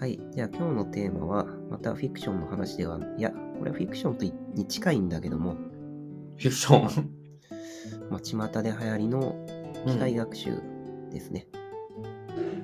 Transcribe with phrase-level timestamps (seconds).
[0.00, 0.18] はい。
[0.32, 7.10] じゃあ今日のテーマは、またフィクションの話では、いや、これはフィクションといに近いんだけども、フィクション？
[8.08, 9.36] まあ、巷で流行りの
[9.86, 10.52] 機械学習
[11.10, 11.46] ですね。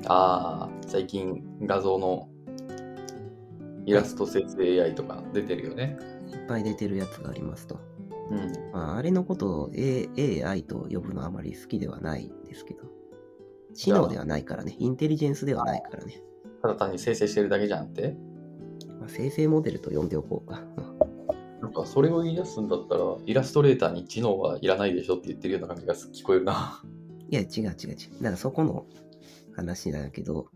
[0.06, 2.30] ああ、最近画像の
[3.84, 5.98] イラスト生成 AI とか出てるよね。
[6.32, 7.78] いっぱい出てるやつがありますと。
[8.30, 8.72] うん。
[8.72, 10.08] まあ、あれのことを A-
[10.42, 12.84] AI と呼ぶのはあまり好きではないですけど、
[13.74, 16.22] 知能ではないからね、インテリジェンスではないからね。
[16.66, 18.16] ただ単に生成してるだけじゃんって。
[18.98, 20.62] まあ、生成モデルと呼んでおこうか。
[21.62, 26.83] なんかそれを言い出すんだったら、イラストレーターに知能はいらないでしょって言ってるような感じが聞こえるな。
[27.31, 27.75] いや、違う違う違う。
[27.75, 28.86] だからそこの
[29.55, 30.48] 話なんだけど、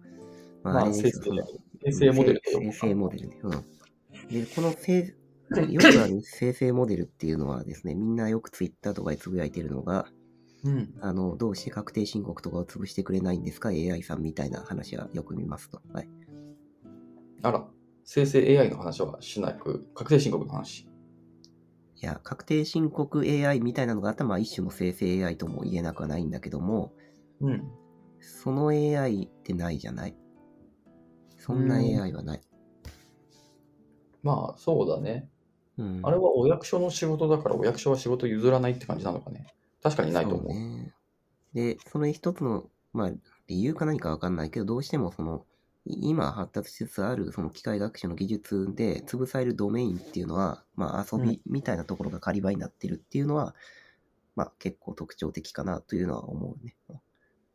[0.62, 1.46] ままあ、れ生成ですよ
[1.82, 3.38] 生成モデル生か成モデルね。
[3.42, 3.50] うん。
[3.50, 5.14] で、この生、
[5.70, 10.06] よくある生成モデルっていうのはですね、みんなよくツイッターとかでつぶやいてるのが、
[10.64, 10.94] うん。
[11.00, 15.80] あの、どうして確定申告とかを潰してくれないんですか ?AI さんみたいな話はよく見ますと。
[15.92, 16.08] はい。
[17.42, 17.66] あら、
[18.04, 20.86] 生成 AI の話はしなく、確定申告の話。
[22.02, 26.92] いや、確定申告 AI みたいなのがあったら、まあ一種の生成 AI とも言えなくはないんだけども、
[27.40, 27.70] うん。
[28.20, 30.16] その AI ってないじゃない？
[31.38, 32.40] そんな AI はない。
[34.22, 35.30] まあ、そうだね。
[35.78, 36.00] うん。
[36.02, 39.46] あれはお役所の仕事だから、お役所は仕事譲らないって感じなのかね。
[39.82, 40.52] 確かにないと思う。
[40.52, 40.94] そうね。
[41.54, 43.10] で、その一つの、まあ、
[43.48, 45.46] 理由か何かわかんないけど、どうしてもその、
[45.86, 53.54] い今発達しつつあるその機械学習の技術で潰されるドメインっていうのは、まあ遊びみたいなところが仮場になってるっていうのは、
[54.36, 56.76] まあ結構特徴的かなというのは思うね。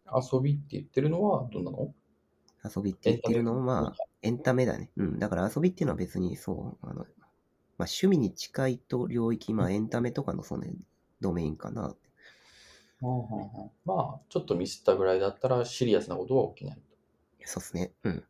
[0.06, 1.94] 遊びって言ってるのはどんなの？
[2.64, 3.94] 遊びって言ってるのは、まうんあ、
[4.24, 4.90] エンタメだね。
[4.98, 5.20] うん。
[5.20, 7.06] だから遊びっていうのは別にそう、あの、まあ
[7.78, 10.66] 趣味に近いと領域、まあエンタメとかのその、
[11.22, 11.98] ドメインかなっ
[13.06, 16.82] てまあ、ちょっとミスったぐらいだったらシリアスなことは起きない。
[17.44, 17.94] そうっすね。
[18.04, 18.24] うん。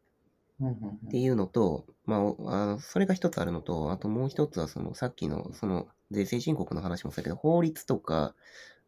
[0.62, 0.72] うん
[1.08, 8.36] っていうのと、まあお、あのそれが一つあるのと、あともう一つは、その、さっきの、その、税制申告の話もそうだけど、法律とか、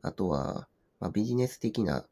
[0.01, 0.67] あとは、
[0.99, 2.07] まあ、ビジネス的な、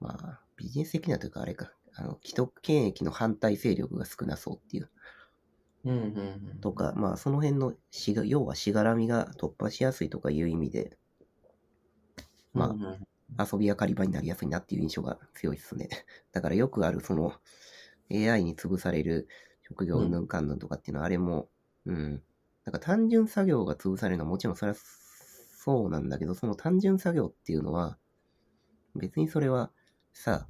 [0.00, 4.90] まあ、ビジネス的なというか、あれか、あの、既得権益の反対勢力が少なそうっていう、
[5.84, 10.96] うんうんうんとか、まあ、その辺のしが、要はしがらみが突破しやすいとかいう意味で、
[12.56, 12.76] ま
[13.36, 15.88] あ遊びや狩り場になりやすいなっていう印象が強いですね。
[16.32, 17.32] だからよくあるその
[18.10, 19.28] AI に潰される
[19.62, 21.48] 職業うんぬんかんぬんとかっていうのはあれも、
[21.84, 22.22] うん。
[22.64, 27.98] なんか単純作業が潰されるのはもちろんそれはそうなんだけど、その単純作業っていうのは
[28.94, 29.70] 別にそれは
[30.12, 30.48] さ、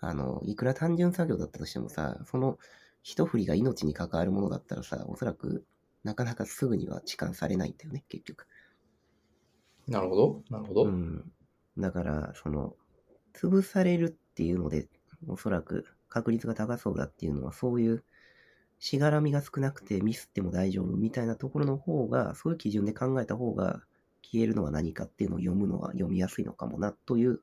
[0.00, 2.58] あの、いくら単純作業だったとしてもさ、その
[3.02, 5.64] 一振りが命に関わるものだったらさ、おそらく
[6.04, 8.46] なかなかすぐには痴漢されないんだよね、結局。
[9.88, 10.42] なるほど。
[10.50, 10.84] なるほど。
[10.84, 11.32] うん。
[11.78, 12.74] だから、その、
[13.34, 14.88] 潰されるっていうので、
[15.28, 18.04] おそらく確率が高そうだっていうのは、そういう
[18.78, 23.82] しがらみが少なくてミスっても大丈夫みたいなところの方が、そういう基準で考えた方が、
[24.22, 27.40] 消えるのは何かっていうのを読むのは読みやすいのかもな、という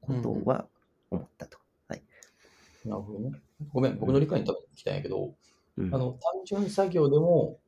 [0.00, 0.66] ことは
[1.10, 1.58] 思ったと。
[1.86, 2.02] はい。
[2.84, 3.40] なるほどね。
[3.72, 5.34] ごめん、僕の理解に多分聞きたいんやけど、
[5.76, 7.58] うん、あの、単純作業でも、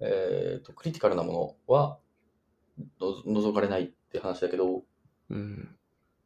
[0.00, 1.98] えっ、と、クリティカルなものは
[3.00, 4.82] の除かれないって話だけど、
[5.30, 5.76] うん。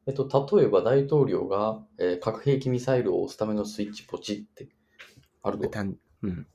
[0.07, 4.69] えっと、例えば大統領が、えー核兵器ミサイルを押すためのスイッチポチって
[5.43, 5.69] あると。
[5.69, 6.47] 単うん。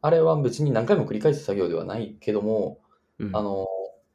[0.00, 2.80] あれは別に何回も繰り返す作業ではないけども、
[3.18, 3.36] うん。
[3.36, 3.66] あの、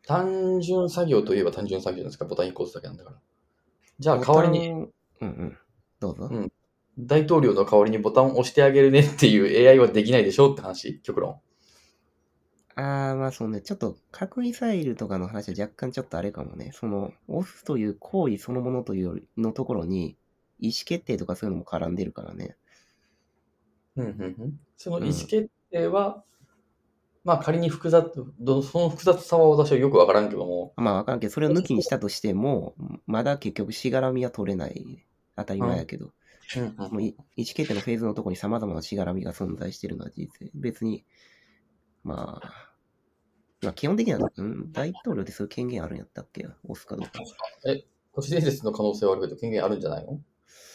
[0.06, 3.18] 単純作業といえば単純作業じゃないですか、ボタン1個押すだけなんだから。
[4.00, 4.70] じゃあ代わりに。
[4.70, 5.58] うんうん。
[6.00, 6.30] どうぞ。
[6.32, 6.52] うん
[7.00, 11.40] 大統領の代わりにボタンを押してあげるねっていう AI はできないでしょって話、極論。
[12.76, 16.72] ああ、まあそうね、ちょっと核ミサイルとかの話は若干ちょっとあれかもね。
[16.74, 20.18] その、押すという行為そのものというよりのところに、
[20.60, 22.56] 意思決定とかそういうのも絡んでるからね。
[23.96, 26.24] うんうんうん、その意思決定は、
[27.24, 35.06] まあ仮に複雑、どその複雑さは私はよくわからんけども、まあわからんけど、それを抜きにしたとしても、まだ結局しがらみは取れない。
[35.36, 36.14] 当たり前やけど、うんうん
[36.92, 40.52] もうい意思決定のフェーズのところに様々なしがらみが存在しているのは事実で。
[40.54, 41.06] 別に、
[42.04, 42.54] まあ、
[43.62, 46.48] まあ基本的には、うん、大統領ってそういう権限あるんやったっけ？
[46.66, 47.12] 押すかどうか。
[48.16, 50.20] 都市伝説の可能性はあるけど権限あるんじゃないの？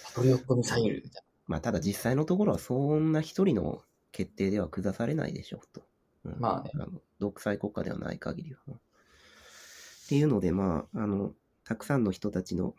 [0.05, 3.83] パトリオットミサイルみたいまあただ実際のところはそんな一人の
[4.13, 5.83] 決定では下されないでしょうと。
[6.25, 6.71] うんまあね。
[6.75, 8.59] あの独裁国家ではない限りは。
[8.69, 11.35] うんっていうので、まあ、あの、
[11.65, 12.75] たくさんの人たちの、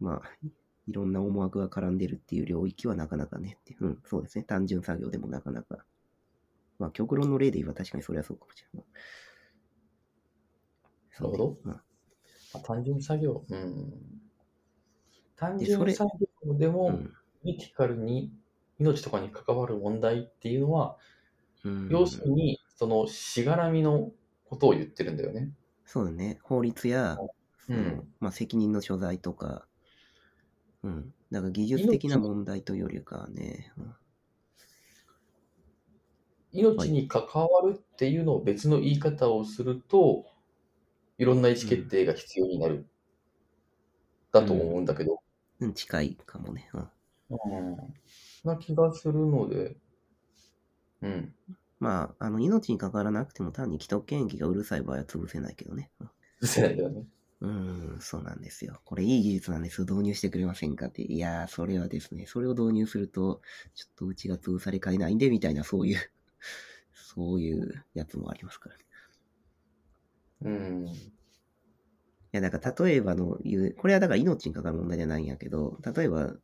[0.00, 0.48] まあ、い
[0.88, 4.42] いろんな思惑が絡んでるっていう領域はなかなかねうん、そうですね。
[4.42, 5.84] 単純作業でもなかなか。
[6.78, 8.84] まあ、極論の例で言えば確かにそれはそうかもしれない。
[11.18, 11.80] なるほどうんま
[12.54, 13.44] あ単純作業。
[13.48, 13.92] うん。
[15.36, 16.10] 単純作
[16.44, 17.12] 業でも、うん
[17.42, 18.32] クリティカルに
[18.80, 20.96] 命とかに関わる問題っていうのは、
[21.64, 24.10] うん要するに、そのしがらみの
[24.46, 25.50] ことを言ってるんだよね。
[25.84, 26.40] そうだね。
[26.42, 27.16] 法律や、
[27.68, 29.66] うんまあ、責任の所在とか、
[30.82, 31.14] うん。
[31.30, 33.94] だから技術的な問題というよりかはね、うん
[36.56, 40.26] 命に関わるっていうのを別の言い方をすると、
[41.18, 42.86] いろんな意思決定が必要になる。
[44.32, 45.20] だと思うんだけど。
[45.60, 46.68] うん、近いかもね。
[46.72, 46.88] うん
[47.30, 47.36] う
[47.72, 47.76] ん。
[48.44, 49.76] な気がするので、
[51.02, 51.34] うん。
[51.78, 55.90] まあ、あの、命に関わらなくても単に既得権益がうるさい場合は潰せないけどね。
[56.40, 57.04] 許せないよね。
[57.40, 58.80] うん、うんそうなんですよ。
[58.84, 59.82] これいい技術なんです。
[59.82, 61.02] 導入してくれませんかって。
[61.02, 63.42] いやー、それはですね、それを導入すると、
[63.74, 65.98] ちょっとうちが潰されかねないんで、みたいな、そういう、
[66.92, 68.84] そういうやつもありますからね。
[70.42, 70.86] うん。
[70.88, 71.12] い
[72.32, 76.34] や、だから例えばの言う、これはだから命に関わる問題じゃないんやけど、例えば、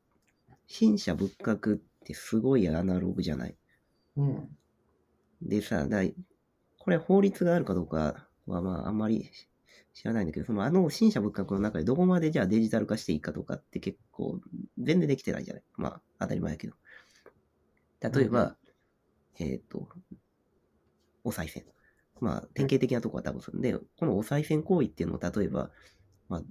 [0.66, 3.56] 新車仏閣ってすごいアナログじゃない？
[4.16, 4.56] うん。
[5.42, 6.14] でさ、だい
[6.78, 9.30] これ法律があるかどうかはまああんまり
[9.92, 14.40] 知らないんだけど、そのあの新車仏閣の中でどこまでじゃあデジタル化していいかとかって結構
[14.78, 15.62] 全然できてないじゃない？
[15.76, 16.74] まあ当たり前やけど。
[18.00, 18.56] 例えば、
[19.38, 19.88] えっ、と、
[21.24, 21.64] お賽銭。
[22.20, 25.70] まあ典型的なとこは多分それで、このお賽銭行為っていうのを例えば、
[26.28, 26.42] まあ、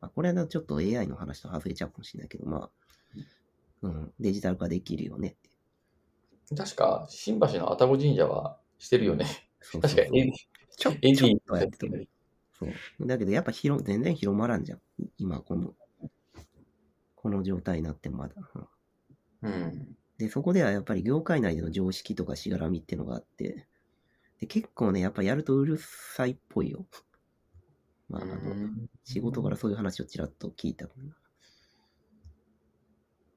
[0.00, 2.70] まあ、これはちょっと AI の話と外れちゃうかもしれないけど、まあ、
[3.82, 6.56] うん、デジタル化できるよねって。
[6.56, 9.26] 確か、新橋の愛宕神社はしてるよね。
[9.60, 10.32] そうそうそう確かに、
[10.76, 12.08] ちょっとやってる。
[12.58, 13.06] そう。
[13.06, 14.80] だけどやっぱ広、全然広まらんじゃん。
[15.18, 15.74] 今、この、
[17.14, 18.34] この状態になってもまだ。
[19.42, 19.96] うんうん。
[20.20, 23.66] で、そこではやっぱり業界内での常識とかしがらみっていうのがあって、
[24.38, 26.86] で、結構ね、やっぱやるとうるさいっぽいよ。
[28.10, 28.70] まあ、あの、
[29.02, 30.88] 仕事からそういう話をちらっと聞いた。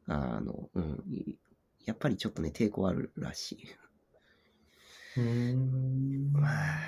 [0.07, 1.03] あの、うん。
[1.09, 1.37] い
[1.85, 5.21] やっぱりちょっとね、抵抗あるらしい。
[5.21, 6.33] うん。
[6.33, 6.81] まあ、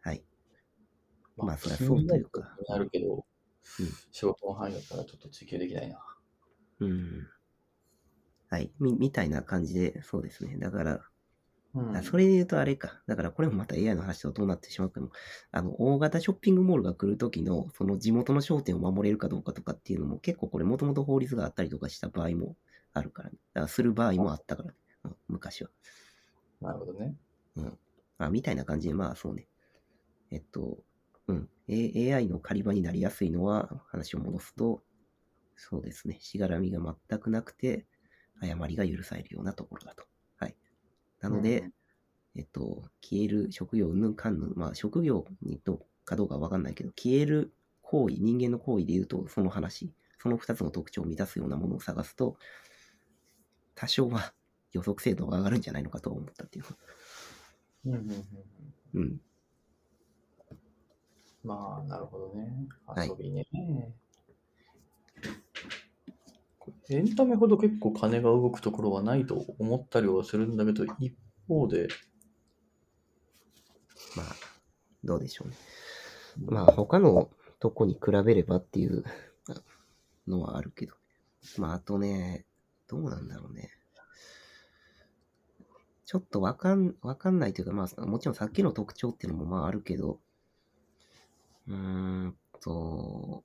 [0.00, 0.24] はい。
[1.36, 3.22] まあそりゃそうというか気になるけど、うん
[4.10, 6.02] 仕事の範囲だったらちょっと追求できないな。
[6.80, 7.28] うん。
[8.48, 8.70] はい。
[8.80, 10.56] み、みたいな感じで、そうですね。
[10.58, 11.00] だから、
[11.74, 13.02] うんあそれで言うとあれか。
[13.06, 15.10] だからこれもまた AI の話とどうなってしまうかも。
[15.52, 22.56] あの、大型ショッピングモールが来るときの、その地元の商店を守れるかどうかとかっていうのも結構これもともと法律があったりとかした場合も
[22.94, 23.36] あるからね。
[23.54, 24.76] だからする場合もあったからね。
[25.04, 25.70] うん、昔は。
[26.60, 27.14] なるほどね。
[28.18, 29.46] あ、みたいな感じで、まあそうね。
[30.30, 30.78] えっと、
[31.28, 31.48] うん。
[31.68, 34.82] A- AI の狩り場になりやすいのは、話を戻すと、
[35.56, 36.18] そうですね。
[36.20, 37.86] しがらみが全くなくて、
[38.40, 40.04] 誤りが許されるようなところだと。
[40.38, 40.56] はい。
[41.20, 41.72] なので、うん
[42.36, 47.52] えっと、消える職業うんぬんかんぬん、まあ職業にどうかどうかわかんないけど、消える
[47.82, 49.92] 行為、人間の行為で言うと、その話、
[50.22, 52.36] その二つの特徴を満たすようなものを探すと、
[53.74, 54.32] 多少は
[54.72, 56.64] 予測精度が上がるんじゃないのかと思ったっていう。
[57.86, 58.24] うんうん
[58.94, 59.20] うん。
[61.42, 62.68] まあ、なるほどね。
[62.86, 63.46] はい遊びね。
[63.50, 64.07] これ
[66.90, 71.14] エンタメほど結構金が動くところはないと思ったりはするんだけど、一
[71.46, 71.88] 方で、
[74.16, 74.26] まあ、
[75.04, 75.56] どうでしょうね。
[76.38, 79.04] まあ、他のとこに比べればっていう
[80.26, 80.94] のはあるけど。
[81.56, 82.46] まあ、あとね、
[82.86, 83.70] どうなんだろうね。
[86.04, 90.20] ちょっとわかん、わかんないというか、まあ、もちろんさっきの特徴っていうのもまああるけど、
[91.66, 93.44] うーんと、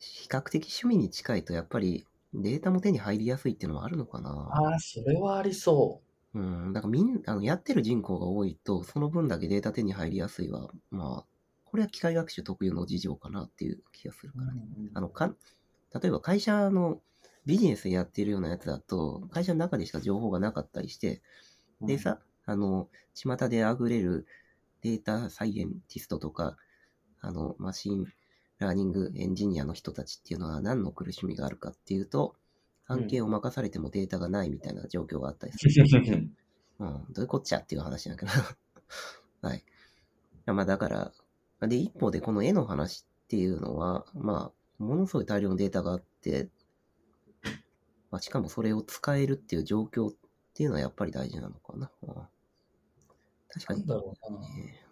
[0.00, 4.58] 比較的趣味に近いとやっぱりデータも手に入りやすいっていうのもあるのかな。
[4.60, 6.00] ああ、それはありそ
[6.34, 11.28] うん、だからみんあの、やってる人口が多いと、その分だけデータ手に入りやすいは、まあ、
[11.64, 14.38] これは機械学習特有の事情かなっていう気がするう。
[14.38, 14.60] からね。
[14.94, 15.36] あの、かん、
[16.00, 17.02] 例えば会社の
[17.44, 21.22] ビジネスでやってるようなやつだと、会社の中でしか情報がなかったりして、
[21.82, 24.26] でさ、あの、巷であぶれる
[24.82, 26.56] データサイエンティストとか、
[27.20, 28.06] あの、 machine
[28.62, 32.34] learning エンジニアの人たちっていうのは何の苦しみがあるかっていうと、
[32.86, 36.30] 案件を任されてもデータがないみたいな状況があったりする。
[36.78, 38.32] うん、どういうこっちゃっていう話だけど。
[39.42, 39.64] はい。
[40.46, 41.12] まあだから、
[41.68, 46.48] で、一方でこの絵の話っていうのは、まあ、ものすごい大量のデータがあって、
[48.10, 50.14] まあ、しかもそれを使えるっていう状況っ
[50.54, 51.90] ていうのはやっぱり大事なのかな。
[52.02, 52.14] うん
[53.52, 53.80] 確かに。
[53.80, 54.38] なんだろうな。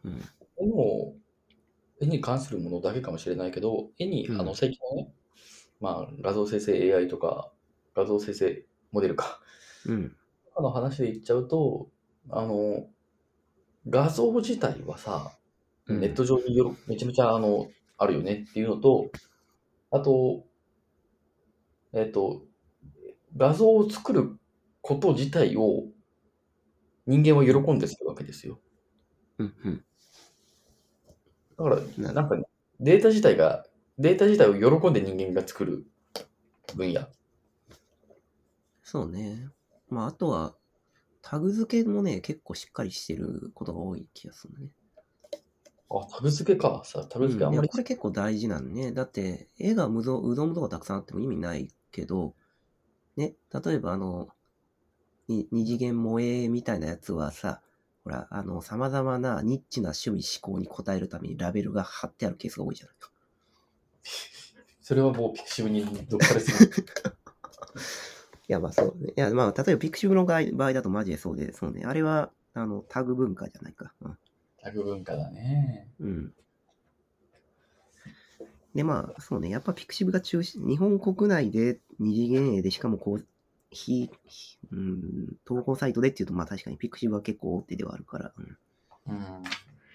[0.05, 0.21] うん。
[0.59, 1.15] 絵の、
[2.01, 5.13] 絵に関するものだけかもしれないけど、絵に、うんあの、最近はね、
[5.81, 7.53] まあ、画像生成 AI とか、
[7.95, 9.41] 画像生成モデルか、
[9.87, 10.17] うん。
[10.57, 11.89] あの話で言っちゃうと、
[12.31, 12.87] あの、
[13.89, 15.37] 画像自体はさ、
[15.87, 17.67] うんネット上によろめちゃめちゃあの
[17.99, 19.11] あるよねっていうのと、
[19.91, 20.45] あと、
[21.93, 22.43] えっ、と、
[23.37, 24.39] 画像を作る
[24.83, 25.85] こと自体を
[27.07, 28.61] 人間は喜んでするわけですよ。
[29.39, 29.55] うん。
[29.65, 29.85] うん。
[31.61, 32.45] だから、ななんかね、
[32.81, 33.67] データ自体が、
[33.99, 35.85] データ自体を喜んで人間が作る
[36.75, 37.07] 分野。
[38.83, 39.51] そうね。
[39.91, 40.57] まあ、あとは、
[41.21, 44.71] タグ付けもね、結構しっかりしてることが多い気がするね。
[45.91, 46.81] あ、タグ付けか。
[46.87, 48.93] さ、タグ付けあんまりうんこれ結構大事なんね。
[48.93, 52.35] だって、絵が無造うどんとかたくさんあっても意味ないけど、
[53.17, 54.29] ね、例えばあの、
[55.29, 57.61] に二次元萌えみたいなやつはさ、
[58.05, 63.11] ほら、あの、様々なニッチな趣味思考に応えるためにラベルが貼ってあるケースが多いじゃないか。
[64.81, 66.85] それはもう pixiv にどっかでする。
[68.49, 69.13] いや、まあそうね。
[69.17, 71.85] いや、まあ、例えば pixiv の場合だとマジでそうで、そうね。
[71.85, 73.93] あれは、あの、タグ文化じゃないか。
[74.01, 74.19] うん
[74.63, 75.89] タグ文化だね。
[76.01, 76.35] うん。
[78.75, 83.27] で、まあ、そうね、やっぱ pixiv が中心、日本国内で二次元絵で、しかもこう、
[83.71, 88.59] 非、非うん、投稿サイトでっていうと、まあ確かに pixiv は結構大手ではあるから、うん。
[89.07, 89.19] うん。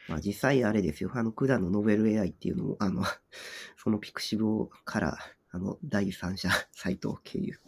[0.07, 3.03] まあ実際あれですよ、あの、件の NovelAI っていうのも、あの、
[3.77, 5.17] その pixiv をから、
[5.51, 7.59] あの、第三者サイトを経由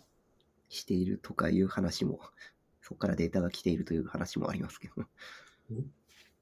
[0.70, 2.22] しているとかいう話も、
[2.82, 5.06] そこからデータが来ているという話もありますけど。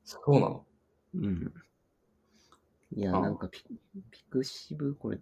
[0.03, 0.65] そうなの？
[1.15, 1.53] うん。
[2.95, 3.63] いや、あなんかピ、
[4.11, 5.19] pixiv、これ、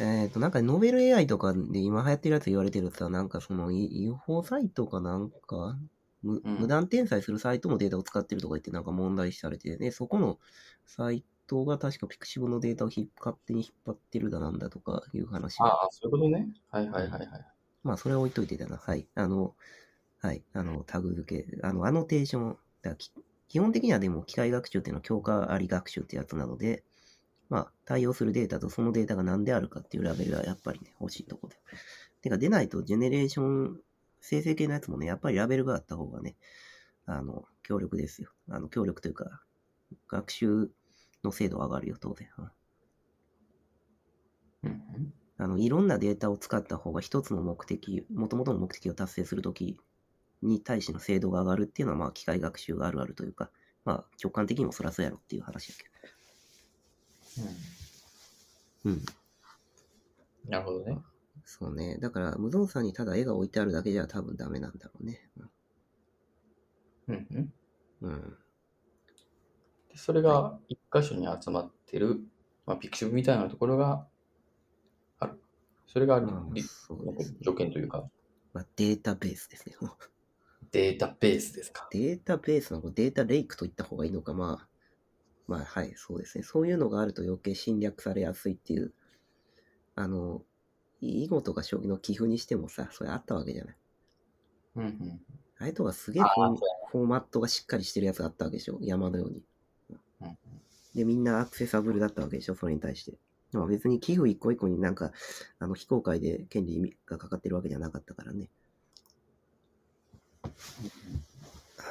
[0.00, 5.78] えっ、と、なんか、 NovelAI とかで今流行ってるやつ言われてるさ、なんかその、い違法サイトかなんか、
[6.22, 10.38] 無うん無断転載するサイトもデータを使ってるとか言ってなんか問題視されて、ね、そこの
[10.84, 16.48] サイトが確かピクシブのデータをひ勝手に引っ張ってるだなんだとかいう話がああ、そういうことね。
[16.70, 17.46] はいはいはいはい。
[17.82, 18.76] まあ、それは置いといてだな。
[18.76, 19.08] はい。
[19.14, 19.54] あの、
[20.18, 20.44] はい。
[20.52, 23.10] あの、タグ付け、あの、アノテーション、だき
[23.48, 26.84] 基本的にはでも機械学習っていうのは教科あり学習ってやつなので、
[27.50, 31.56] まあ、対応するデータとそのデータが何であるかっていうラベルはやっぱりね、欲しいとこで。
[32.22, 33.80] てか、出ないとジェネレーション、
[34.20, 36.36] 生成系のやつもね、やっぱりラベルがあった方がね、
[37.06, 38.30] あの、強力ですよ。
[38.48, 39.42] あの、強力というか、
[40.08, 40.70] 学習
[41.24, 42.28] の精度上がるよ、当然。
[44.62, 49.78] うんうんあの、いろんなデータを使った方が一つの目的、元々の目的を達成するとき
[50.42, 53.50] に対しての精度が上がるっていうのは、まあ、機械学習があるあるというか、
[53.86, 56.19] まあ、直感的にもそらそうやろっていう話だけうんど。
[58.84, 59.04] うん。
[60.48, 60.98] なるほどね。
[61.44, 61.98] そうね。
[61.98, 65.30] だから、無造作にただ絵が置いてあるだけじゃ多分ダメなんだろうね。
[67.08, 67.52] うんうん
[68.02, 68.36] うん。
[69.90, 72.20] でそれが一箇所に集まってる、
[72.66, 74.06] まあ、ピクシブみたいなところが
[75.18, 75.40] ある。
[75.86, 76.60] それがあるうんか
[77.40, 78.08] 条件というか、
[78.52, 79.76] まあ、データベースですね。
[80.70, 81.88] データベースですか。
[81.90, 84.68] データベースのデータレイクと言った方がいいのか、まあ、
[85.50, 86.44] まあ、はい、そうですね。
[86.44, 88.92] そういうのがあると余計侵略されやすいっていう、
[89.96, 90.42] あの、
[91.00, 93.76] 囲碁とか将棋の棋譜にしてもさ、それあったわけじゃない。
[94.76, 95.20] うんうん
[95.58, 98.78] あれとかすげえフォーそうフォーマットがしっかりしてるやつがあったわけでしょ？
[98.80, 99.42] 山のように。
[100.22, 100.38] うん
[100.94, 102.54] で、みんなアクセサブルだったわけでしょ？
[102.54, 103.18] それに対して。
[103.52, 105.12] でも別に寄付一個一個になんか、
[105.58, 108.48] あの、非公開で権利がかかってるわけじゃなかったからね。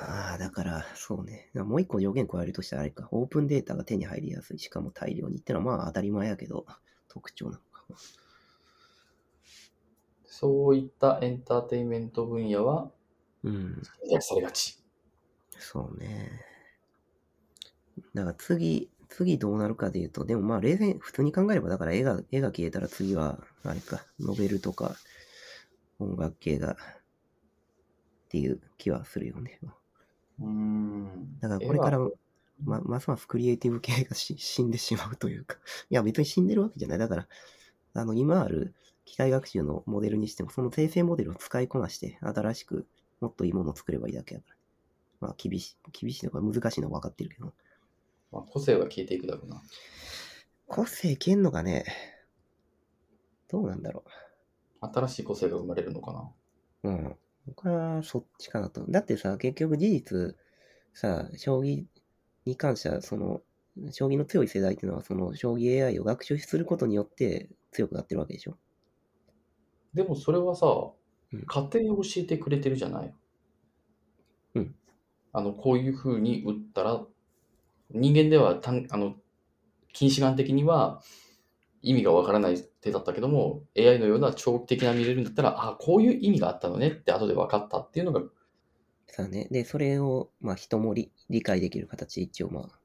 [0.02, 1.50] ああ、だから、そうね。
[1.54, 3.10] もう一個条件加えるとしたらあれか。
[3.12, 4.60] オープンデータが手に入りやすい。
[4.60, 6.66] しかも大量にってのはまあ当たり前やけど、
[7.08, 7.86] 特徴なのか。
[10.26, 12.92] そういったエンターテインメント分野は
[13.44, 13.82] うん。
[14.22, 14.80] されがち。
[15.58, 16.46] そうね。
[18.14, 24.96] だから次、次どうなるかで言うと、でもまあ冷静に、普通に考えれば、だから絵が、絵が消えたら次は、あれか、ノベルとか、
[26.00, 26.76] 音楽系が、っ
[28.30, 29.60] ていう気はするよね。
[30.40, 31.40] うーん。
[31.40, 32.00] だからこれから
[32.64, 35.58] ま、ますますクリエイティブ系がし死んでしまうというか、
[35.90, 36.98] いや別に死んでるわけじゃない。
[36.98, 37.28] だから、
[37.94, 38.74] あの、今ある
[39.06, 42.88] 機械学習のモデルにしても、その生成モデルを使いこなして、新しく
[43.22, 44.56] もっといいものを作ればいいだけだから。
[45.22, 47.54] まあ、厳しい、厳しいのか難しいのは分かってるけど。
[48.32, 49.62] まあ、個性は消えていくだろうな。
[50.68, 51.84] 個性消えんのかね
[53.48, 54.04] どうなんだろ
[54.82, 56.32] 新しい個性が生まれるのかな。
[56.84, 56.90] う。
[56.90, 57.18] うん。
[57.50, 58.86] 僕はそっちかなと。
[58.90, 60.36] だってさ、結局事実、
[60.94, 61.86] さ、将棋
[62.46, 63.42] に関しては、その、
[63.92, 68.58] 将棋の強い世代っていうのは、その、将棋 AI を学習することによって強くなってるわけでしょ？
[69.94, 70.68] でもそれはさ
[71.32, 73.14] うん、家庭を教えてくれてるじゃない？
[74.56, 74.76] うん
[75.32, 77.06] あの、こういう風に打ったら、
[77.92, 79.16] 人間では単、あの、
[79.94, 81.02] 近視眼的には
[81.82, 88.22] 意味がわからない手だったけども、AI のような長期的な見れるんだったら、あ、こういう意味があったのねって後で分かったっていうのが、
[89.08, 89.50] そうね。
[89.52, 92.80] で、それを、まあ、人も理理解できる形で一応、まあ、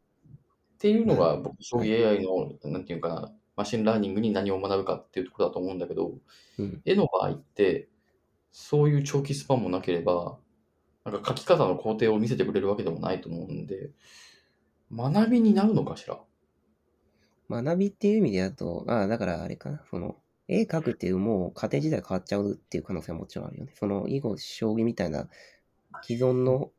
[0.74, 6.18] っていうのが、僕、将棋 AI の、なんていうかな、 machine learning に何を学ぶかっていうところだと思うんだけど、
[6.58, 6.84] うん。
[6.84, 7.90] 絵の場合って、
[8.52, 10.40] そういう長期スパンもなければ、
[11.04, 13.92] なんか書き方の工程を見せてくれるわけでもないと思うんで、
[14.90, 16.24] 学びになるのかしら？
[17.50, 20.16] 学びっていう意味でだと、ああ、だからあれかな、その、
[20.48, 23.72] 絵描くっていうもう家庭自体変わっちゃうっていう可能性はもちろんあるよね。
[23.78, 25.28] その、囲碁、将棋みたいな
[26.02, 26.70] 既存の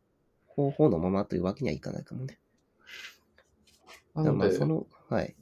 [0.47, 2.39] 方法のままというわけにはいかないかもね。
[4.13, 5.35] なので、まあその、はい。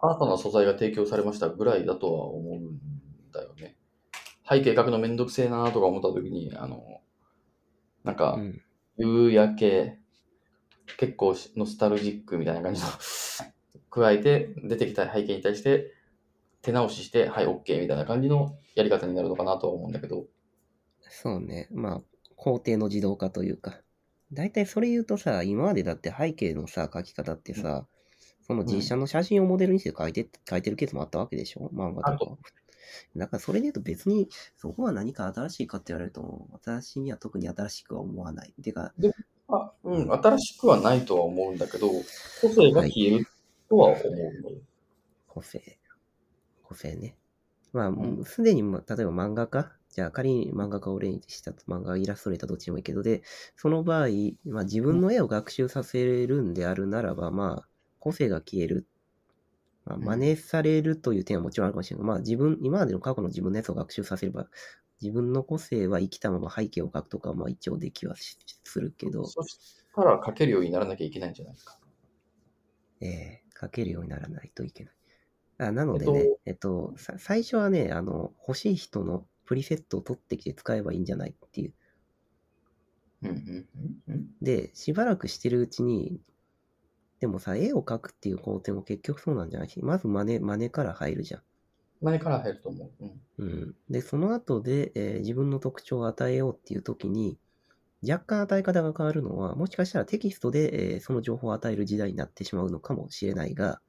[0.00, 2.80] 新たな素材が提供されましたぐらいだとは思うん
[3.32, 3.76] だよね。
[4.48, 7.00] 背景描くのめんどくせえなとか思った時に、あの、
[8.02, 8.60] なんかう、ん。
[8.98, 9.98] 夕焼け、
[10.98, 12.88] 結構ノスタルジックみたいな感じの
[13.92, 15.92] 加えて、出てきた背景に対して、
[16.62, 20.24] 手直しして、はい、OK みたいな感じのやり方になるのかなとは思うんだけど、
[21.10, 21.68] そうね。
[21.70, 22.00] まあ、
[22.36, 23.80] 工程の自動化というか。
[24.32, 27.86] 大体それ言うとさ、今までだって背景のさ、描き方ってさ、
[28.46, 31.70] その実写の写真をモデルにして描いて、描いてるケースもあったわけでしょ？
[31.74, 32.36] 漫画とか。
[33.14, 38.54] だからそれで言うと別に、そこは何か新しいかって言われると、私には特に新しくは思わない。
[38.62, 38.94] てか、
[39.48, 43.26] あうん、新しくはないとは思うんだけど、個性が消える
[43.72, 43.96] とは思
[44.50, 44.62] う。
[45.26, 45.78] 個性。
[46.62, 47.16] 個性ね。
[47.72, 49.72] まあ、んもうすでに、まあ例えば漫画家？
[49.90, 53.22] じゃあ仮に漫画家を例にした漫画イラストレーターどっちでもいいけど、で、
[53.56, 54.08] その場合、
[54.46, 57.68] まあ自分の絵を学習させるんであるならば、まあ、
[58.00, 58.88] 個性が消える。
[59.84, 62.06] まあ、うん真似されるという点はもちろんあるかもしれない。
[62.06, 64.48] まあ自分、今までの過去の自分のやつを学習させれば、
[65.02, 71.78] 自分の個性は生きたまま背景を描くとかは、まあ一応できはしするけど、そしたら書けるようにならなきゃいけないんじゃないですか？
[73.00, 74.94] ええ書けるようにならないといけない。
[75.58, 81.74] あなのでね、えっと、さ最初はね、あの、欲しい人のプリセットを取ってきて使えばいいんじゃないっていう。
[83.22, 83.68] うんうん
[84.08, 84.26] うんうん。
[84.42, 86.20] で、しばらくしてるうちに、
[87.20, 91.42] でもさ、絵を描くっていう工程も結局そうなんじゃないし、まず真似、真似から入るじゃん。
[92.02, 93.76] 何から入ると思う、うん、うん。
[93.90, 97.38] で、その後で、えー自分の特徴を与えようっていう時に、
[98.06, 103.80] 若干与え方が変わるのは、もしかしたらテキストで、えーその情報を与える時代になってしまうのかもしれないが、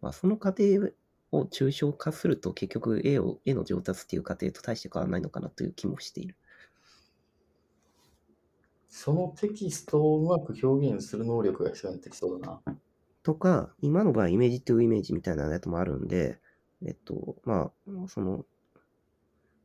[0.00, 0.92] まあ、その過程
[1.32, 6.36] を抽象化すると結局絵を、絵の上達っていう過程と大して変わらないのかなという気もしている。
[8.88, 12.78] そのテキストをうまく表現する能力が必要になってきそうだな。
[13.22, 16.40] とか、今の場合、イメージトゥイメージみたいなやつもあるんで、
[16.84, 18.46] えっと、まあ、その、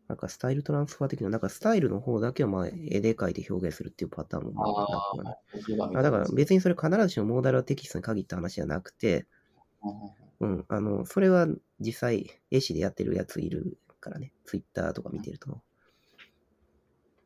[0.07, 9.25] なんかスタイルトランスファー的な、なんかスタイルの方だけはまあ絵で描いて表現するっていうパターンもまあなくはないああだから別にそれ必ずしもモーダルはテキストに限った話じゃなくて、
[9.83, 11.47] うんうん、あの、それは
[11.79, 15.61] 実際絵師でやってるやついるからね、ツイッターとか見てると。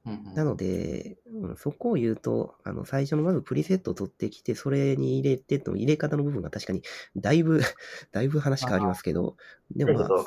[0.05, 0.33] うんうん。
[0.35, 6.83] なので、うん、そこを言うと、あの、最初のまずプリセットを取ってきて、それに入れての入れ方の部分が確かに、
[7.15, 7.59] だいぶ、
[8.11, 9.35] だいぶ話変わりますけど、
[9.71, 10.25] でもまあ、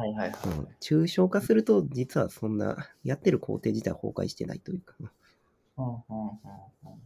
[0.00, 0.48] はいはいはい。
[0.48, 7.00] うん、抽象化すると、実はそんな、やってる工程自体は崩壊してないというか、うんうんうんうん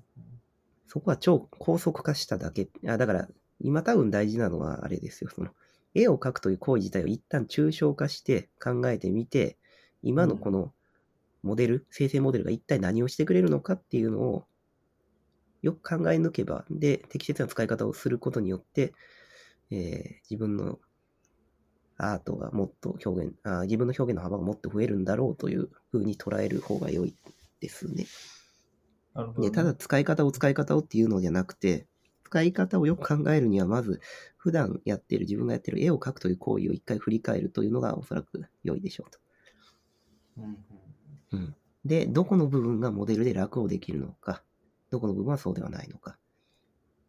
[0.87, 2.69] そこは超高速化しただけ。
[2.87, 3.29] あだから、
[3.59, 5.31] 今多分大事なのはあれですよ。
[5.35, 5.51] その、
[5.93, 9.59] 絵を描くという行為自体を一旦抽象化して考えてみて、
[10.05, 10.73] 今のこの
[11.43, 14.45] モデル、生成モデルが一体何をしてくれるのかっていうのを
[15.63, 18.93] よく考え抜けば、で、適切な使い方をすることによって、
[19.73, 20.79] えー自分の
[21.97, 27.15] アートがもっと表現あー、自分の表現の幅がもっと増えるんだろうというふうに捉える方が良い
[27.61, 28.07] ですね。
[29.15, 31.87] ねで、ただ使い方を使い方をっていうのじゃなくて、
[32.25, 34.01] 使い方をよく考えるには、まず、
[34.37, 39.19] 普段やってる、自分がやってる絵を描くという行為を一回振り返るというのがおそらく良いでしょうと。
[41.33, 41.55] うん。
[41.85, 44.43] で、どこの部分がモデルで楽をできるのか、
[44.91, 46.17] どこの部分はそうではないのか、っ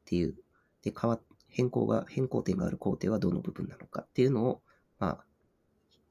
[0.06, 0.36] ていう。
[0.84, 4.62] で、変わ、変更が、変更点がある工程はどの部分なのかっていうのを、
[4.99, 5.25] まあ、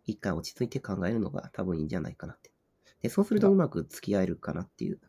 [0.06, 2.50] 一回落ち着いて考えるのが多分いいんじゃないかなって。
[3.02, 5.00] で、そうするとうまく付き合えるかなっていう、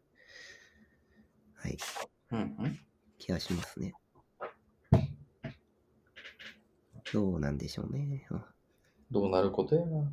[1.55, 1.77] はい、
[2.31, 2.79] うんうん
[3.17, 3.93] 気がしますね。
[7.13, 8.27] どうなんでしょうね。
[8.29, 8.43] うん
[9.11, 10.11] どうなることやな。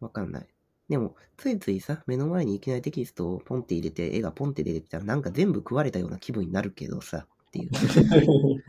[0.00, 0.48] わかんない。
[0.88, 7.70] でも、ついついさ、目の前にいきなりテキストをポンって入れて、絵がポンって出てきたら、なんか全部食われたような気分になるけどさ、っていう。
[7.70, 8.60] い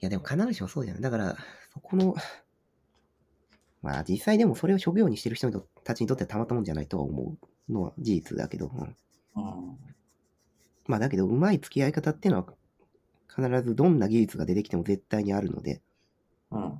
[0.00, 1.02] や、でも必ずしもそうじゃない。
[1.02, 1.36] だから、
[1.72, 2.14] そこの、
[3.84, 5.50] まあ実際でもそれを職業にしてる人
[5.84, 7.36] たちにとってはたまったもんじゃないとは思
[7.68, 9.94] うのは事実だけど、うんうん
[10.86, 12.54] まあだけど、うまい付き合い方っていうのは、
[13.28, 15.80] 必ずどんな技術が出てきても絶対にあるので、
[16.50, 16.78] うん。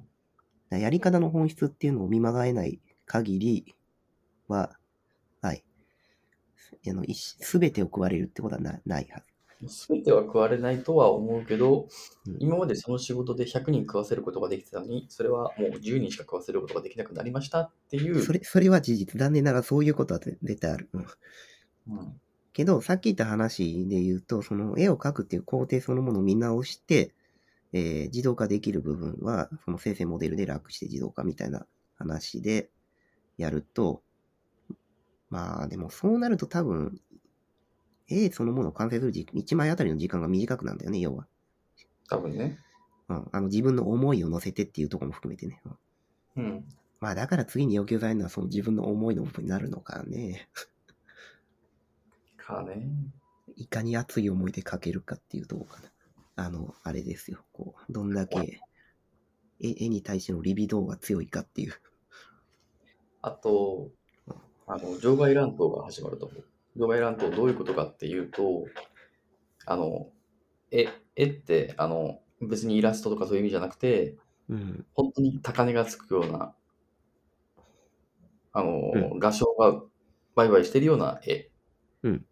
[0.70, 3.74] やり方の本質っていうのを見まがえない限り
[4.48, 4.76] は、
[5.40, 5.64] はい。
[6.86, 9.34] あの、すべてを食われるってことはなないはず。
[9.68, 11.88] すべては食われないとは思うけど、
[12.27, 18.22] うん今までその仕事で100人食わせることができてたのに、それはもう10人しか食わせることができなくなりましたっていう。
[18.22, 19.18] それ、それは事実。
[19.18, 20.88] 残念ながらそういうことは絶対ある。
[20.92, 21.07] うん
[21.87, 22.20] うん。
[22.53, 27.14] けど、さっき言った話で言うと、その絵を描くっていう工程そのものを見直して、
[27.72, 32.70] えー自動化できる部分は、その生成モデルで楽して自動化みたいな話で
[33.38, 34.03] やると、
[35.31, 37.00] まあでもそうなると多分、
[38.08, 41.26] 絵そのものを完成する時1枚あたりの時間が短くなるんだよね、要は。
[42.08, 42.58] 多分ね。
[43.08, 45.60] うん、あの自分の思いを乗せてっていうところも含めてね。
[45.64, 45.76] うん
[46.36, 46.64] うん。
[47.00, 50.48] まあだから次に要求されるのはその自分の思いの部分になるのかね。
[52.36, 52.88] かね。
[53.56, 55.90] いかに熱い思いで描けるかっていうところかな。
[56.36, 57.44] あの、あれですよ。
[57.52, 58.60] こう、どんだけ
[59.60, 61.74] 絵絵に対してのリビドーが強いかっていう。
[63.22, 63.90] あと、
[64.66, 66.44] あの、場外乱闘が始まると思う。
[66.76, 68.66] 場外乱闘どういうことかっていうと、
[69.66, 70.08] あの、
[70.70, 74.16] 絵、絵って、あの、別にイラストとかそういう意味じゃなくて、
[74.48, 74.84] うん。
[74.94, 76.54] 本当に高値がつくような、
[78.52, 79.82] あの、う画商が
[80.34, 81.50] 売買してるような絵。
[82.02, 82.24] うん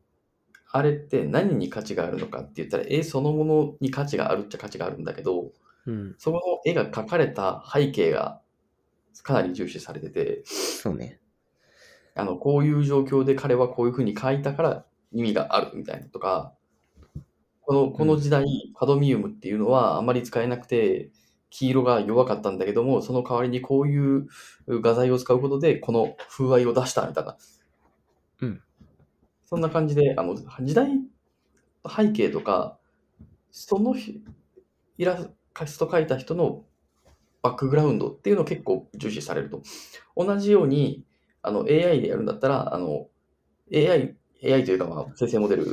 [0.74, 5.52] あれって何に価値があるのかって言ったら、絵そのものに価値があるっちゃ価値があるんだけど、
[5.84, 6.14] うん。
[6.16, 8.40] その絵が描かれた背景が
[9.22, 11.20] かなり重視されてて、そうね。
[12.14, 16.54] あの、こういう状況で彼はこういうふうに描いたから意味があるみたいなとか、
[17.62, 18.44] このこの時代、
[18.76, 21.10] カドミウムっていうのはあんまり使えなくて、
[21.50, 24.26] 黄色が弱かったんだけども、その代わりにこういう
[24.66, 27.36] 画材を使うことで、この風合いを出したみたいな。
[28.40, 28.62] うん
[29.44, 30.88] そんな感じで、あの、時代
[31.86, 32.78] 背景とか、
[33.50, 34.22] その日
[34.98, 35.18] イラ
[35.66, 36.64] スト描いた人の
[37.42, 39.62] バックグラウンドっていうのを結構重視されると。
[40.16, 41.04] 同じように、
[41.42, 43.08] あの、AI でやるんだったら、あの、
[43.72, 45.64] AI、AI というか、まあ、生成モデル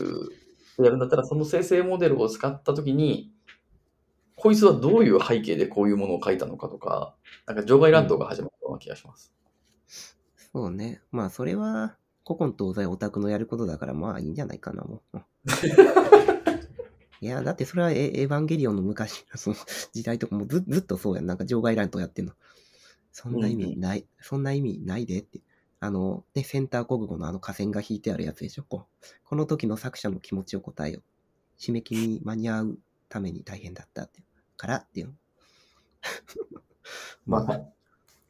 [0.77, 3.32] でやるんだったら、その生成モデルを使ったときに、
[4.36, 9.34] こいつはどういう背景でこういうものを書いたのかとか、なんか場外乱闘が始まったような気がします。
[10.53, 11.01] そうね。
[11.12, 15.17] まあそれは、古今東西オタクのやることだから、まあいいんじゃないかな、もう。
[15.17, 15.23] うん
[17.21, 19.55] いや、だってそれはエエヴァンゲリオンの昔、その
[19.91, 21.25] 時代とかもずずっとそうやん。
[21.25, 22.34] なんか場外乱闘やってんの。
[23.12, 25.41] そんな意味ない、そんな意味ないでって。
[25.80, 28.63] あの、ね、センター国語のあの河川が引いてあるやつでしょ？
[28.63, 31.02] こうこの時の作者の気持ちを答えよ。
[31.58, 32.78] 締め切りに間に合う
[33.10, 34.22] ために大変だったって。
[34.58, 35.13] からっていうの。
[37.26, 37.62] まあ、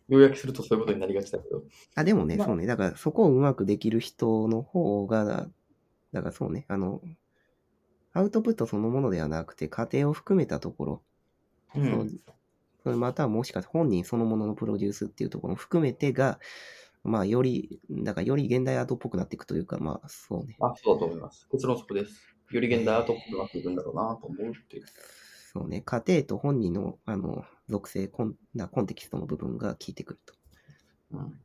[0.08, 1.64] 要約するとそういうことになりがちだけど。
[1.96, 2.68] あ、でもね、まあそうね。
[2.68, 5.48] だから、そこをうまくできる人の方が、
[6.14, 7.02] だからそうね、あの、
[8.14, 11.02] アウトプットそのものではなくて、過程を含めたところ、
[11.76, 12.20] うん
[12.84, 16.40] それまたはもしかして本人そのもののプロデュースっていうところも含めてが、
[17.04, 20.58] まあ、より、だからより現代アートっぽくなっていくというか、まあ、そうね。
[20.60, 21.48] あ、そうだと思います。
[21.52, 22.22] 結論そこです。
[22.52, 24.86] より現代アートっぽくなっていくんだろうなと思うっていう。
[25.54, 25.82] そうね。
[25.82, 30.34] 過程と本人の、あの、属性、コンなコンテキストの部分が効いてくると。
[31.12, 31.42] うん。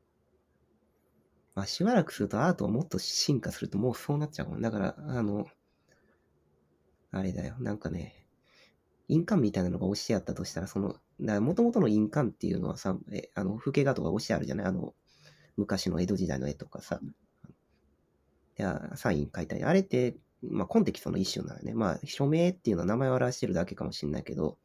[1.55, 4.61] まあ、しばらくするとアートをもっと進化するともうそうなっちゃうもん。
[4.61, 5.47] だから、あの、
[7.13, 7.55] あれだよ。
[7.61, 8.27] なんかね、
[9.09, 10.97] 印鑑みたいなのが押してあったとしたら、その、
[11.41, 14.67] もともとの印鑑っていうのはさ、えあの、風景画とか押してあるじゃない？
[14.67, 14.95] あの、
[15.57, 17.01] 昔の江戸時代の絵とかさ。
[18.59, 19.65] いや、サイン書いたり。
[19.65, 21.75] あれって、まあ、コンテキストの一種なのね。
[21.75, 24.59] まあ、署名っていうのは名前を表してるだけかもしれないけど、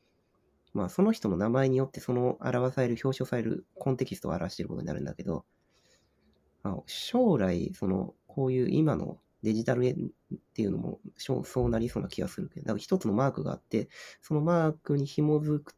[0.74, 5.46] まあ、その人の名前によってその表される、表彰されるコンテキストを表してることになるんだけど、
[6.64, 9.96] あ将来、その、こういう今のデジタル絵っ
[10.54, 13.90] ていうのもそうそうなりそうな気がするけど、だから一つのマークがあって、
[14.22, 15.76] そのマークに紐づく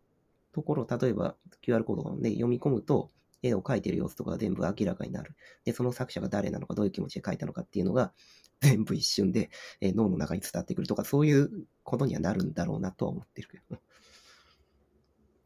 [0.52, 3.12] ところ、例えば QR コードで読み込むと、
[3.44, 5.36] 絵を描いてる様子とかが全部明らかになる。
[5.66, 8.14] で、その作者が誰なのか、どういう気持ちで描いたのかっていうのが、
[8.62, 9.50] 全部一瞬で、
[9.80, 13.82] えー脳の中に伝わってくるとか、そういうことにはなるんだろうなとは思ってるけど。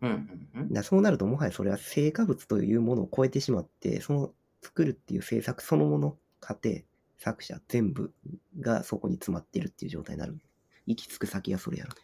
[0.01, 0.11] うん
[0.53, 0.83] うんうん。
[0.83, 6.81] そうなると、もはやそれは成果物というものを超えてしまって、その作るっていう制作そのもの、過程、
[7.17, 8.13] 作者、全部
[8.59, 10.37] がそこに詰まってるっていう状態になる。
[10.85, 12.01] 行き着く先はそれやろね。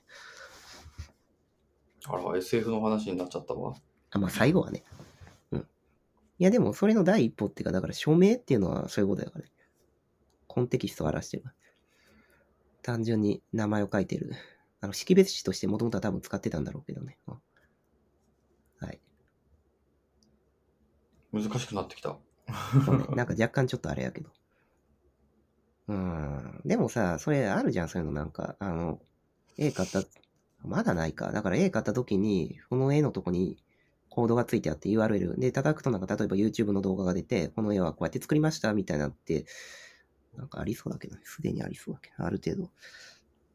[2.06, 3.76] あら、SF の話になっちゃったわ。
[4.12, 4.84] あ、まあ最後はね。
[6.42, 6.44] うん。
[6.44, 9.52] いやでもそれの第一歩っていうか、だから署名っていうのはそういうことだからね。
[10.48, 11.44] コンテキストを表してる。
[12.82, 14.34] 単純に名前を書いてる。
[14.82, 17.18] あの、識別詞としてもともとは多分使ってたんだろうけどね。
[17.28, 17.36] うん
[18.80, 19.00] はい。
[21.32, 22.18] 難しくなってきた。
[22.86, 24.32] そうね、なんか若干ちょっとあれやけど。
[25.88, 26.62] うん。
[26.66, 28.56] でもさ、それあるじゃん、そういうのなんか。
[28.60, 29.00] あの、
[29.58, 30.04] 絵買った、
[30.64, 31.32] まだないか。
[31.32, 33.58] だから絵買った時に、その絵のとこに
[34.12, 35.40] コードがついてあって URL。
[35.40, 39.46] で、叩くとなんか例えば YouTube の動画が出て、この絵はこうやって作りましたみたいなって、
[40.38, 41.22] なんかありそうだけどね。
[41.26, 42.72] すでにありそうだけど、ある程度。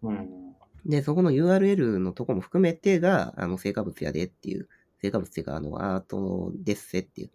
[0.02, 0.56] うん。
[0.86, 4.68] で、そこの URL のとこも含めてが、あの、成果物やでっていう、
[5.02, 7.30] 成果物っていうか、あの、アートですせっていう。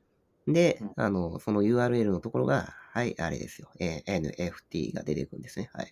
[0.48, 3.70] でうん、あの、その URL のところが、はい、あれですよ。
[3.80, 5.70] えー NFT が出てくるんですね。
[5.74, 5.92] はい。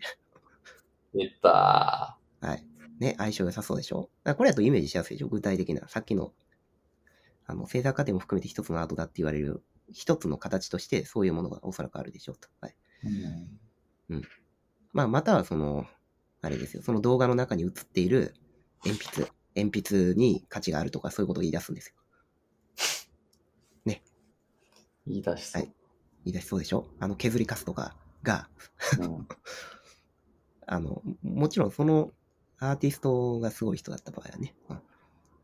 [1.13, 2.65] 出たはい。
[2.99, 4.09] ね、相性良さそうでしょ？
[4.37, 5.27] これだとイメージしやすいでしょ？
[5.27, 5.87] 具体的な。
[5.87, 6.33] さっきの、
[7.49, 12.47] あの、制作過程も含めて一つのアートだって言われる、一つの形として、そういうものがおそらくあるでしょうと。
[12.61, 12.75] はい。
[13.03, 13.47] ー。
[14.09, 14.21] うん。
[14.93, 15.87] まあ、またはその、
[16.41, 16.83] あれですよ。
[16.83, 18.35] その動画の中に映っている
[18.85, 21.95] 鉛筆、鉛筆に価値があるとかそういうことを言い出すんですよ。
[25.07, 25.63] 言い出しそう。
[25.63, 25.71] 言
[26.25, 26.85] い出しそうでしょ？
[26.99, 28.47] あの、削りカスとかが、
[28.99, 29.27] うん
[30.67, 32.11] あの、もちろんその
[32.59, 34.55] アーティストがすごい人だった場合はね。
[34.69, 34.81] うん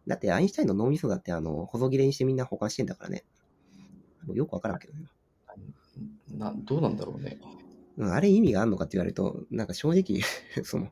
[0.08, 3.24] だってアインシュタインの脳みそだってあの、細切れにしてみんな保管してんだからね。
[4.34, 5.06] よくわからんけどね。
[6.32, 7.40] などうなんだろうね。
[7.98, 10.22] うん、あれ意味があるのかって言われると、なんか正直、
[10.64, 10.92] その、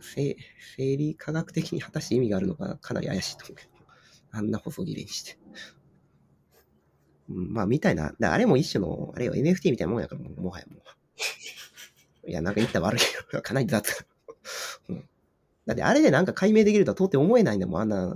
[0.00, 0.36] 生
[0.76, 3.70] 生理科学的に果たして意味があるのかかなり怪しいと思うけど。
[4.32, 5.38] あんな細切れにして。
[7.28, 8.14] うんまあ、みたいな。
[8.18, 10.76] だあれも一種の、あれよ、NFT みたいなもんやから、もはやも
[12.26, 12.30] う。
[12.30, 14.06] いや、なんか言ったら悪いけど、 かなり雑。
[14.88, 15.09] うん
[15.70, 18.12] だってあれでなんか解明できるとは到底思えないんだもん、あんな、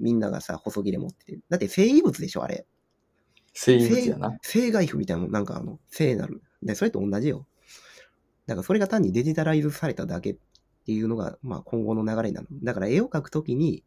[0.00, 1.38] みんながさ、細切れ持ってて。
[1.50, 2.66] だって生異物でしょ、あれ。
[3.52, 4.38] 生物やな。
[4.40, 6.40] 生外符みたいなもん、なんかあの、聖なる。
[6.62, 7.46] で、それと同じよ。
[8.46, 10.36] だからそれが単にデジタライズされただけっ
[10.86, 12.46] ていうのが、まあ今後の流れなの。
[12.62, 13.84] だから絵を描くときに、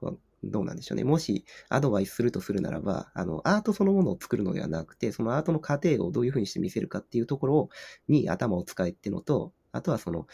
[0.00, 0.12] まあ
[0.42, 1.04] どうなんでしょうね。
[1.04, 7.68] もしアドバイスするとするならば、あの、アートそのものを作るのではなくて、そのアートの過程をどういうふうにして見せるかっていうところ
[8.08, 10.26] に頭を使えってのと、あとはその、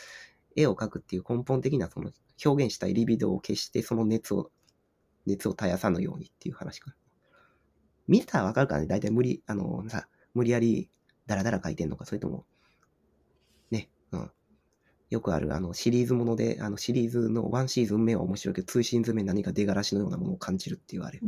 [0.56, 2.10] 絵を描くっていう根本的なその
[2.44, 4.50] 表現したいリビドを消して、その熱を、
[5.26, 6.96] 熱を絶やさぬようにっていう話かな。
[8.08, 10.90] 見たらわかるからね、大体無理、あのさ、無理やり
[11.26, 12.44] ダラダラ書いてんのか、それとも、
[13.70, 14.30] ね、うん。
[15.10, 21.26] よくある、あの、シリーズもので、あの、シリーズのワンシーズン目は面白いけど、ツーシーズン目何か出がらしのようなものを感じるって言われる。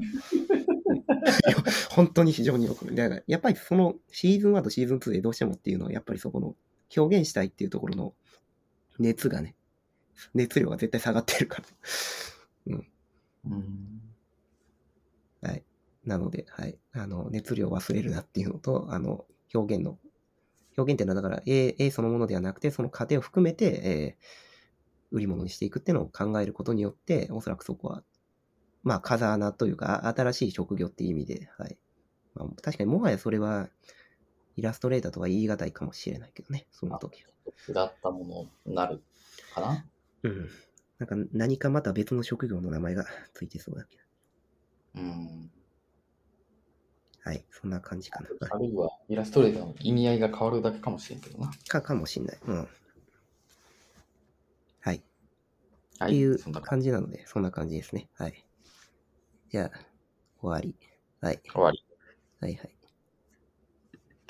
[1.91, 2.93] 本当に非常によく。
[2.95, 6.57] だから、やっぱりそのシーズン1とシーズン2でどうしてもっていうのは、やっぱりそこの
[6.97, 8.15] 表現したいっていうところの
[8.99, 9.55] 熱がね、
[10.35, 11.65] 熱量が絶対下がってるから。
[12.67, 12.89] うん。
[15.43, 15.65] はい。
[16.05, 16.79] なので、はい。
[16.93, 19.99] あの、熱量を忘れるなっていうのと、あの、表現の、
[20.77, 24.45] 表現っていうのはだから、絵、絵そのものではなくて、その過程を含めて、えー
[25.11, 28.03] 売り物にしていくっていうのを考えることによって、おそらくそこは、
[28.83, 31.79] まあ、風穴というか、あ新しい職業っていう意味で、はい。
[32.35, 33.71] まあ、確かにもはやそれは、
[34.57, 37.34] イラストレーターとは言い難いかもしれないけどね、その時は。
[37.67, 39.03] 下ったものになる
[39.55, 39.85] かな？
[40.23, 40.49] うん。
[40.99, 44.03] なんか何かまた別の職業の名前がついてそうだけど。
[44.97, 45.51] うん。
[47.23, 47.45] はい。
[47.51, 48.29] そんな感じかな。
[48.51, 51.51] あるいはイラストレーターの意味合いが変わるだけかもしれんけどな。
[51.69, 52.39] か、かもしんない。
[52.47, 52.69] うん。
[54.81, 55.03] はい。
[55.99, 58.09] はっていうそんな感感じなので、そんな感じですね。
[58.15, 58.45] はい。
[59.51, 59.79] じゃあ、
[60.41, 60.77] 終わり。
[61.21, 61.41] はい。
[61.43, 61.51] じ。
[61.51, 61.85] 終わり。
[62.41, 62.74] はいはい。